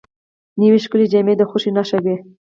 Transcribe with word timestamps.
نوې 0.59 0.79
ښکلې 0.85 1.05
جامې 1.11 1.33
د 1.37 1.41
خوښۍ 1.49 1.71
نښه 1.77 1.97
وي 2.03 2.15